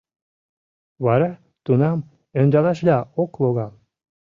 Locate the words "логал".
3.41-3.71